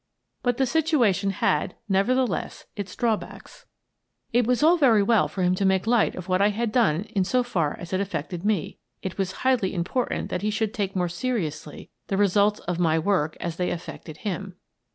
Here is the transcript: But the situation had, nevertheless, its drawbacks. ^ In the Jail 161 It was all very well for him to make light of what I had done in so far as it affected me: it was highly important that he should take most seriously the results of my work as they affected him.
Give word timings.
But 0.41 0.57
the 0.57 0.65
situation 0.65 1.29
had, 1.29 1.75
nevertheless, 1.87 2.65
its 2.75 2.95
drawbacks. 2.95 3.67
^ 4.33 4.33
In 4.33 4.45
the 4.45 4.45
Jail 4.45 4.45
161 4.45 4.45
It 4.45 4.47
was 4.47 4.63
all 4.63 4.77
very 4.77 5.03
well 5.03 5.27
for 5.27 5.43
him 5.43 5.53
to 5.53 5.63
make 5.63 5.85
light 5.85 6.15
of 6.15 6.27
what 6.27 6.41
I 6.41 6.49
had 6.49 6.71
done 6.71 7.03
in 7.03 7.23
so 7.23 7.43
far 7.43 7.77
as 7.79 7.93
it 7.93 8.01
affected 8.01 8.43
me: 8.43 8.79
it 9.03 9.19
was 9.19 9.31
highly 9.43 9.75
important 9.75 10.31
that 10.31 10.41
he 10.41 10.49
should 10.49 10.73
take 10.73 10.95
most 10.95 11.19
seriously 11.19 11.91
the 12.07 12.17
results 12.17 12.61
of 12.61 12.79
my 12.79 12.97
work 12.97 13.37
as 13.39 13.57
they 13.57 13.69
affected 13.69 14.17
him. 14.25 14.55